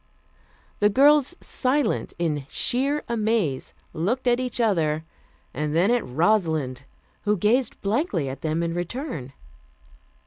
[0.79, 5.03] The girls, silent in sheer amaze, looked at each other
[5.53, 6.85] and then at Rosalind,
[7.25, 9.31] who gazed blankly at them in return.